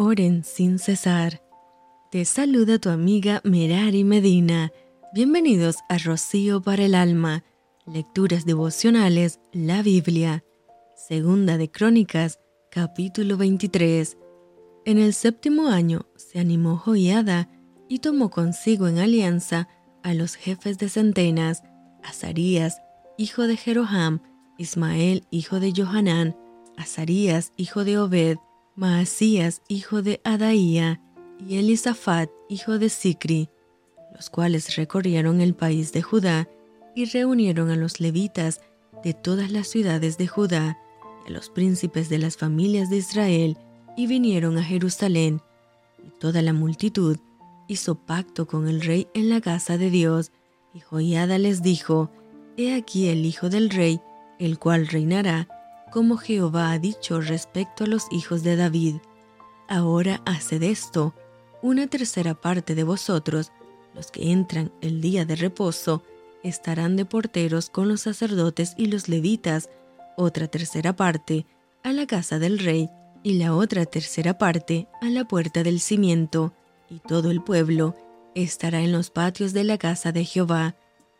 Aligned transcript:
Oren 0.00 0.44
sin 0.44 0.78
cesar. 0.78 1.42
Te 2.12 2.24
saluda 2.24 2.78
tu 2.78 2.88
amiga 2.88 3.40
Merari 3.42 4.04
Medina. 4.04 4.70
Bienvenidos 5.12 5.78
a 5.88 5.98
Rocío 5.98 6.62
para 6.62 6.84
el 6.84 6.94
Alma. 6.94 7.42
Lecturas 7.84 8.46
devocionales, 8.46 9.40
la 9.52 9.82
Biblia. 9.82 10.44
Segunda 10.94 11.58
de 11.58 11.72
Crónicas, 11.72 12.38
capítulo 12.70 13.36
23. 13.38 14.16
En 14.84 14.98
el 14.98 15.14
séptimo 15.14 15.66
año 15.66 16.06
se 16.14 16.38
animó 16.38 16.76
Joiada 16.76 17.50
y 17.88 17.98
tomó 17.98 18.30
consigo 18.30 18.86
en 18.86 18.98
alianza 18.98 19.66
a 20.04 20.14
los 20.14 20.36
jefes 20.36 20.78
de 20.78 20.90
centenas, 20.90 21.64
Azarías, 22.04 22.80
hijo 23.16 23.48
de 23.48 23.56
Jeroham, 23.56 24.22
Ismael, 24.58 25.24
hijo 25.32 25.58
de 25.58 25.72
Johanán, 25.76 26.36
Azarías, 26.76 27.52
hijo 27.56 27.82
de 27.82 27.98
Obed, 27.98 28.38
Maasías, 28.78 29.62
hijo 29.66 30.02
de 30.02 30.20
Adaía, 30.22 31.00
y 31.44 31.56
Elisafat, 31.56 32.30
hijo 32.48 32.78
de 32.78 32.88
Sicri, 32.88 33.50
los 34.14 34.30
cuales 34.30 34.76
recorrieron 34.76 35.40
el 35.40 35.56
país 35.56 35.92
de 35.92 36.00
Judá 36.00 36.48
y 36.94 37.06
reunieron 37.06 37.70
a 37.70 37.76
los 37.76 37.98
levitas 37.98 38.60
de 39.02 39.14
todas 39.14 39.50
las 39.50 39.66
ciudades 39.66 40.16
de 40.16 40.28
Judá 40.28 40.78
y 41.26 41.30
a 41.30 41.32
los 41.32 41.50
príncipes 41.50 42.08
de 42.08 42.18
las 42.18 42.36
familias 42.36 42.88
de 42.88 42.98
Israel 42.98 43.58
y 43.96 44.06
vinieron 44.06 44.56
a 44.58 44.62
Jerusalén. 44.62 45.42
Y 46.06 46.10
toda 46.10 46.40
la 46.40 46.52
multitud 46.52 47.18
hizo 47.66 47.96
pacto 47.96 48.46
con 48.46 48.68
el 48.68 48.80
rey 48.80 49.08
en 49.12 49.28
la 49.28 49.40
casa 49.40 49.76
de 49.76 49.90
Dios, 49.90 50.30
y 50.72 50.78
Joiada 50.78 51.38
les 51.38 51.62
dijo, 51.62 52.12
He 52.56 52.76
aquí 52.76 53.08
el 53.08 53.26
hijo 53.26 53.48
del 53.48 53.70
rey, 53.70 54.00
el 54.38 54.60
cual 54.60 54.86
reinará 54.86 55.57
como 55.90 56.16
Jehová 56.16 56.72
ha 56.72 56.78
dicho 56.78 57.20
respecto 57.20 57.84
a 57.84 57.86
los 57.86 58.06
hijos 58.10 58.42
de 58.42 58.56
David. 58.56 58.96
Ahora 59.68 60.22
haced 60.24 60.62
esto, 60.62 61.14
una 61.62 61.86
tercera 61.86 62.34
parte 62.34 62.74
de 62.74 62.84
vosotros, 62.84 63.52
los 63.94 64.10
que 64.10 64.30
entran 64.30 64.72
el 64.80 65.00
día 65.00 65.24
de 65.24 65.36
reposo, 65.36 66.02
estarán 66.42 66.96
de 66.96 67.04
porteros 67.04 67.68
con 67.70 67.88
los 67.88 68.02
sacerdotes 68.02 68.74
y 68.76 68.86
los 68.86 69.08
levitas, 69.08 69.70
otra 70.16 70.46
tercera 70.46 70.94
parte 70.94 71.46
a 71.82 71.92
la 71.92 72.06
casa 72.06 72.38
del 72.38 72.58
rey, 72.58 72.90
y 73.22 73.34
la 73.34 73.54
otra 73.54 73.84
tercera 73.84 74.38
parte 74.38 74.88
a 75.02 75.06
la 75.06 75.26
puerta 75.26 75.62
del 75.62 75.80
cimiento, 75.80 76.54
y 76.88 77.00
todo 77.00 77.30
el 77.30 77.42
pueblo 77.42 77.94
estará 78.34 78.80
en 78.80 78.92
los 78.92 79.10
patios 79.10 79.52
de 79.52 79.64
la 79.64 79.78
casa 79.78 80.12
de 80.12 80.24
Jehová, 80.24 80.76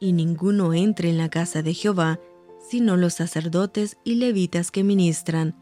y 0.00 0.12
ninguno 0.12 0.74
entre 0.74 1.10
en 1.10 1.18
la 1.18 1.28
casa 1.28 1.62
de 1.62 1.74
Jehová, 1.74 2.18
sino 2.62 2.96
los 2.96 3.14
sacerdotes 3.14 3.98
y 4.04 4.14
levitas 4.14 4.70
que 4.70 4.84
ministran. 4.84 5.54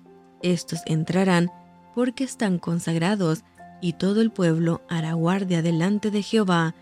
Estos 0.42 0.80
entrarán 0.86 1.50
porque 1.94 2.24
están 2.24 2.58
consagrados, 2.58 3.42
y 3.82 3.94
todo 3.94 4.20
el 4.20 4.30
pueblo 4.30 4.82
hará 4.88 5.14
guardia 5.14 5.62
delante 5.62 6.10
de 6.10 6.22
Jehová, 6.22 6.74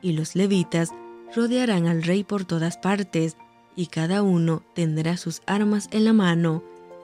y 0.00 0.12
los 0.12 0.36
levitas 0.36 0.90
rodearán 1.34 1.86
al 1.86 2.02
rey 2.02 2.24
por 2.24 2.44
todas 2.44 2.78
partes, 2.78 3.36
y 3.76 3.86
cada 3.86 4.22
uno 4.22 4.62
tendrá 4.74 5.16
sus 5.16 5.42
armas 5.46 5.88
en 5.90 6.04
la 6.04 6.12
mano. 6.12 6.62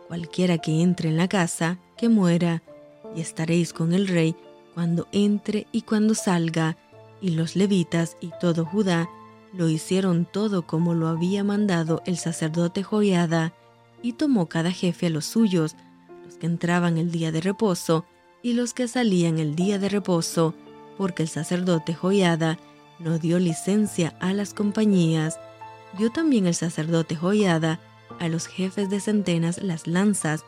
Cualquiera 0.09 0.59
que 0.59 0.83
entre 0.83 1.09
en 1.09 1.17
la 1.17 1.29
casa, 1.29 1.79
que 1.97 2.09
muera, 2.09 2.63
y 3.15 3.21
estaréis 3.21 3.73
con 3.73 3.93
el 3.93 4.07
rey 4.07 4.37
cuando 4.75 5.09
entre 5.13 5.67
y 5.73 5.83
cuando 5.83 6.15
salga, 6.15 6.77
y 7.21 7.31
los 7.31 7.57
levitas 7.57 8.17
y 8.21 8.31
todo 8.41 8.65
Judá 8.65 9.09
lo 9.53 9.69
hicieron 9.69 10.27
todo 10.27 10.67
como 10.67 10.95
lo 10.95 11.09
había 11.09 11.45
mandado 11.45 12.03
el 12.07 12.17
sacerdote 12.17 12.83
Joiada, 12.83 13.53
y 14.03 14.15
tomó 14.15 14.49
cada 14.49 14.71
jefe 14.71 15.07
a 15.07 15.11
los 15.11 15.27
suyos, 15.27 15.77
los 16.25 16.37
que 16.37 16.47
entraban 16.47 16.97
el 16.97 17.11
día 17.11 17.33
de 17.33 17.41
reposo 17.41 18.07
y 18.43 18.55
los 18.55 18.73
que 18.73 18.89
salían 18.89 19.39
el 19.39 19.55
día 19.55 19.79
de 19.79 19.89
reposo, 19.89 20.55
porque 20.97 21.25
el 21.25 21.29
sacerdote 21.29 21.95
Joiada 21.95 22.59
no 22.99 23.19
dio 23.19 23.39
licencia 23.39 24.15
a 24.21 24.33
las 24.33 24.55
compañías. 24.55 25.39
Dio 25.99 26.11
también 26.11 26.47
el 26.47 26.55
sacerdote 26.55 27.17
Joiada 27.17 27.81
a 28.19 28.29
los 28.29 28.47
jefes 28.47 28.91
de 28.91 29.01
centenas 29.01 29.63
las 29.63 29.87
lanzas, 29.87 30.45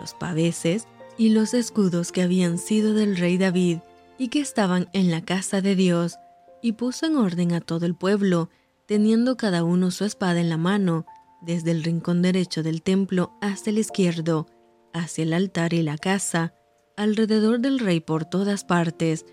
los 0.00 0.14
paveses 0.14 0.86
y 1.16 1.30
los 1.30 1.54
escudos 1.54 2.12
que 2.12 2.22
habían 2.22 2.58
sido 2.58 2.94
del 2.94 3.16
rey 3.16 3.38
David 3.38 3.78
y 4.18 4.28
que 4.28 4.40
estaban 4.40 4.88
en 4.92 5.10
la 5.10 5.22
casa 5.22 5.60
de 5.60 5.74
Dios, 5.74 6.16
y 6.64 6.72
puso 6.72 7.04
en 7.04 7.18
orden 7.18 7.52
a 7.52 7.60
todo 7.60 7.84
el 7.84 7.94
pueblo, 7.94 8.48
teniendo 8.86 9.36
cada 9.36 9.64
uno 9.64 9.90
su 9.90 10.06
espada 10.06 10.40
en 10.40 10.48
la 10.48 10.56
mano, 10.56 11.04
desde 11.42 11.72
el 11.72 11.84
rincón 11.84 12.22
derecho 12.22 12.62
del 12.62 12.80
templo 12.80 13.36
hasta 13.42 13.68
el 13.68 13.76
izquierdo, 13.76 14.46
hacia 14.94 15.24
el 15.24 15.34
altar 15.34 15.74
y 15.74 15.82
la 15.82 15.98
casa, 15.98 16.54
alrededor 16.96 17.60
del 17.60 17.80
rey 17.80 18.00
por 18.00 18.24
todas 18.24 18.64
partes. 18.64 19.26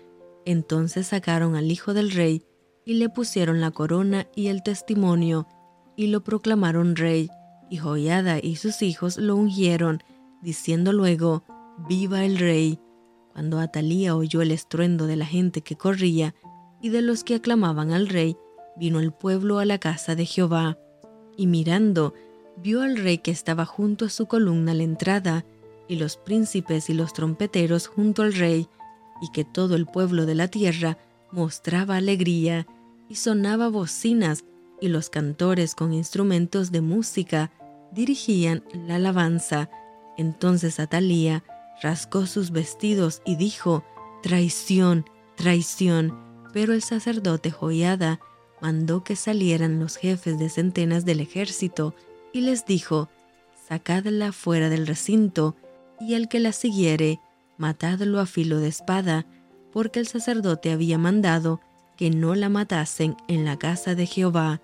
Entonces 0.44 1.06
sacaron 1.06 1.56
al 1.56 1.70
hijo 1.70 1.94
del 1.94 2.10
rey, 2.10 2.44
y 2.84 2.94
le 2.94 3.08
pusieron 3.08 3.62
la 3.62 3.70
corona 3.70 4.26
y 4.36 4.48
el 4.48 4.62
testimonio, 4.62 5.48
y 5.96 6.08
lo 6.08 6.22
proclamaron 6.22 6.96
rey, 6.96 7.30
y 7.70 7.78
Joiada 7.78 8.40
y 8.42 8.56
sus 8.56 8.82
hijos 8.82 9.16
lo 9.16 9.36
ungieron, 9.36 10.02
diciendo 10.42 10.92
luego, 10.92 11.44
Viva 11.88 12.26
el 12.26 12.36
rey. 12.36 12.78
Cuando 13.32 13.58
Atalía 13.58 14.14
oyó 14.14 14.42
el 14.42 14.50
estruendo 14.50 15.06
de 15.06 15.16
la 15.16 15.24
gente 15.24 15.62
que 15.62 15.76
corría, 15.76 16.34
y 16.82 16.90
de 16.90 17.00
los 17.00 17.24
que 17.24 17.36
aclamaban 17.36 17.92
al 17.92 18.08
rey, 18.08 18.36
vino 18.76 19.00
el 19.00 19.12
pueblo 19.12 19.60
a 19.60 19.64
la 19.64 19.78
casa 19.78 20.14
de 20.16 20.26
Jehová, 20.26 20.78
y 21.36 21.46
mirando, 21.46 22.12
vio 22.56 22.82
al 22.82 22.96
rey 22.96 23.18
que 23.18 23.30
estaba 23.30 23.64
junto 23.64 24.06
a 24.06 24.10
su 24.10 24.26
columna 24.26 24.72
a 24.72 24.74
la 24.74 24.82
entrada, 24.82 25.46
y 25.88 25.96
los 25.96 26.16
príncipes 26.16 26.90
y 26.90 26.94
los 26.94 27.12
trompeteros 27.12 27.86
junto 27.86 28.22
al 28.22 28.34
rey, 28.34 28.68
y 29.22 29.30
que 29.32 29.44
todo 29.44 29.76
el 29.76 29.86
pueblo 29.86 30.26
de 30.26 30.34
la 30.34 30.48
tierra 30.48 30.98
mostraba 31.30 31.96
alegría, 31.96 32.66
y 33.08 33.14
sonaba 33.14 33.68
bocinas, 33.68 34.44
y 34.80 34.88
los 34.88 35.08
cantores 35.08 35.76
con 35.76 35.92
instrumentos 35.92 36.72
de 36.72 36.80
música 36.80 37.52
dirigían 37.92 38.64
la 38.72 38.96
alabanza. 38.96 39.70
Entonces 40.16 40.80
Atalía 40.80 41.44
rascó 41.80 42.26
sus 42.26 42.50
vestidos 42.50 43.22
y 43.24 43.36
dijo, 43.36 43.84
Traición, 44.22 45.04
traición 45.36 46.31
pero 46.52 46.72
el 46.72 46.82
sacerdote 46.82 47.50
Joiada 47.50 48.20
mandó 48.60 49.02
que 49.02 49.16
salieran 49.16 49.80
los 49.80 49.96
jefes 49.96 50.38
de 50.38 50.48
centenas 50.48 51.04
del 51.04 51.20
ejército 51.20 51.94
y 52.32 52.42
les 52.42 52.64
dijo, 52.66 53.08
Sacadla 53.68 54.32
fuera 54.32 54.68
del 54.68 54.86
recinto, 54.86 55.56
y 56.00 56.14
al 56.14 56.28
que 56.28 56.40
la 56.40 56.52
siguiere, 56.52 57.20
matadlo 57.58 58.20
a 58.20 58.26
filo 58.26 58.58
de 58.58 58.68
espada, 58.68 59.26
porque 59.72 60.00
el 60.00 60.06
sacerdote 60.06 60.72
había 60.72 60.98
mandado 60.98 61.60
que 61.96 62.10
no 62.10 62.34
la 62.34 62.48
matasen 62.48 63.16
en 63.28 63.44
la 63.44 63.58
casa 63.58 63.94
de 63.94 64.06
Jehová. 64.06 64.60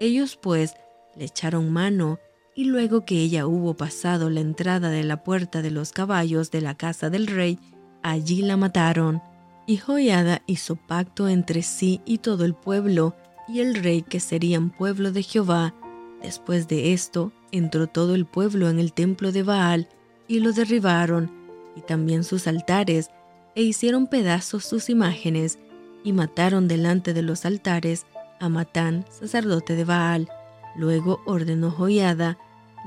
Ellos 0.00 0.36
pues 0.36 0.74
le 1.16 1.24
echaron 1.26 1.72
mano, 1.72 2.18
y 2.54 2.64
luego 2.64 3.04
que 3.04 3.16
ella 3.16 3.46
hubo 3.46 3.74
pasado 3.74 4.28
la 4.28 4.40
entrada 4.40 4.90
de 4.90 5.04
la 5.04 5.24
puerta 5.24 5.62
de 5.62 5.70
los 5.70 5.92
caballos 5.92 6.50
de 6.50 6.60
la 6.60 6.76
casa 6.76 7.08
del 7.08 7.26
rey, 7.26 7.58
allí 8.02 8.42
la 8.42 8.56
mataron. 8.56 9.22
Y 9.66 9.76
Joiada 9.76 10.42
hizo 10.46 10.76
pacto 10.76 11.28
entre 11.28 11.62
sí 11.62 12.00
y 12.04 12.18
todo 12.18 12.44
el 12.44 12.54
pueblo 12.54 13.14
y 13.48 13.60
el 13.60 13.74
rey 13.74 14.02
que 14.02 14.20
serían 14.20 14.70
pueblo 14.70 15.12
de 15.12 15.22
Jehová. 15.22 15.74
Después 16.22 16.68
de 16.68 16.92
esto, 16.92 17.32
entró 17.50 17.86
todo 17.86 18.14
el 18.14 18.26
pueblo 18.26 18.68
en 18.68 18.78
el 18.78 18.92
templo 18.92 19.32
de 19.32 19.42
Baal 19.42 19.88
y 20.28 20.40
lo 20.40 20.52
derribaron, 20.52 21.30
y 21.76 21.80
también 21.82 22.24
sus 22.24 22.46
altares, 22.46 23.10
e 23.54 23.62
hicieron 23.62 24.06
pedazos 24.06 24.64
sus 24.64 24.88
imágenes, 24.88 25.58
y 26.04 26.12
mataron 26.12 26.68
delante 26.68 27.12
de 27.12 27.22
los 27.22 27.44
altares 27.44 28.06
a 28.40 28.48
Matán, 28.48 29.04
sacerdote 29.10 29.76
de 29.76 29.84
Baal. 29.84 30.28
Luego 30.74 31.20
ordenó 31.26 31.70
Joiada 31.70 32.38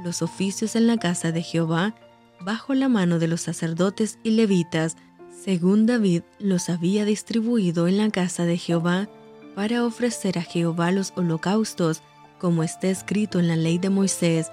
los 0.03 0.21
oficios 0.21 0.75
en 0.75 0.87
la 0.87 0.97
casa 0.97 1.31
de 1.31 1.41
Jehová, 1.41 1.95
bajo 2.41 2.73
la 2.73 2.89
mano 2.89 3.19
de 3.19 3.27
los 3.27 3.41
sacerdotes 3.41 4.19
y 4.23 4.31
levitas, 4.31 4.97
según 5.45 5.85
David 5.85 6.23
los 6.39 6.69
había 6.69 7.05
distribuido 7.05 7.87
en 7.87 7.97
la 7.99 8.09
casa 8.09 8.45
de 8.45 8.57
Jehová 8.57 9.07
para 9.53 9.85
ofrecer 9.85 10.39
a 10.39 10.41
Jehová 10.41 10.91
los 10.91 11.13
holocaustos, 11.15 12.01
como 12.39 12.63
está 12.63 12.87
escrito 12.87 13.37
en 13.37 13.47
la 13.47 13.55
ley 13.55 13.77
de 13.77 13.91
Moisés, 13.91 14.51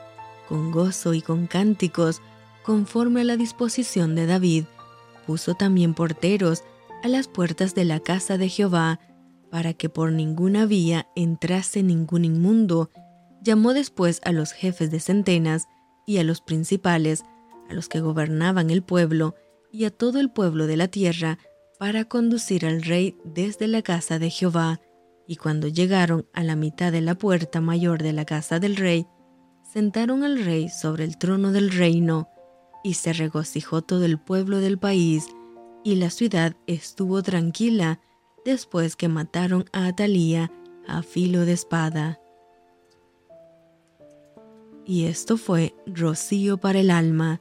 con 0.51 0.71
gozo 0.71 1.15
y 1.15 1.23
con 1.23 1.47
cánticos, 1.47 2.21
conforme 2.63 3.23
a 3.23 3.25
la 3.25 3.39
disposición 3.39 4.15
de 4.15 4.27
David. 4.27 4.65
Puso 5.27 5.55
también 5.55 5.95
porteros 5.95 6.63
a 7.03 7.09
las 7.09 7.27
puertas 7.27 7.75
de 7.75 7.87
la 7.87 8.01
casa 8.01 8.37
de 8.37 8.51
Jehová, 8.51 9.01
para 9.51 9.73
que 9.73 9.89
por 9.89 10.13
ninguna 10.13 10.67
vía 10.67 11.09
entrase 11.17 11.83
ningún 11.83 12.27
inmundo. 12.27 12.91
Llamó 13.43 13.73
después 13.73 14.21
a 14.25 14.33
los 14.33 14.53
jefes 14.53 14.91
de 14.91 15.01
centenas 15.01 15.69
y 16.07 16.19
a 16.19 16.23
los 16.23 16.43
principales, 16.43 17.25
a 17.71 17.73
los 17.73 17.89
que 17.89 18.01
gobernaban 18.01 18.69
el 18.69 18.83
pueblo, 18.83 19.35
y 19.73 19.87
a 19.87 19.91
todo 19.91 20.21
el 20.21 20.31
pueblo 20.31 20.67
de 20.67 20.77
la 20.77 20.89
tierra 20.89 21.39
para 21.79 22.05
conducir 22.05 22.67
al 22.67 22.83
rey 22.83 23.17
desde 23.25 23.67
la 23.67 23.83
casa 23.83 24.19
de 24.19 24.31
Jehová. 24.31 24.81
Y 25.27 25.37
cuando 25.37 25.67
llegaron 25.67 26.29
a 26.33 26.45
la 26.45 26.55
mitad 26.55 26.93
de 26.93 27.01
la 27.01 27.17
puerta 27.17 27.61
mayor 27.61 28.03
de 28.03 28.13
la 28.13 28.25
casa 28.25 28.61
del 28.61 28.77
rey, 28.77 29.07
sentaron 29.73 30.23
al 30.23 30.45
rey 30.45 30.69
sobre 30.69 31.05
el 31.05 31.17
trono 31.17 31.51
del 31.51 31.71
reino, 31.71 32.29
y 32.85 32.95
se 32.95 33.13
regocijó 33.13 33.83
todo 33.83 34.05
el 34.05 34.19
pueblo 34.19 34.59
del 34.59 34.79
país, 34.79 35.27
y 35.85 35.95
la 35.95 36.11
ciudad 36.11 36.55
estuvo 36.67 37.23
tranquila 37.23 38.01
después 38.45 38.97
que 38.97 39.09
mataron 39.09 39.65
a 39.73 39.87
Atalía 39.87 40.53
a 40.87 41.03
filo 41.03 41.45
de 41.45 41.53
espada. 41.53 42.21
Y 44.85 45.07
esto 45.07 45.37
fue 45.37 45.75
Rocío 45.87 46.59
para 46.59 46.81
el 46.81 46.91
alma. 46.91 47.41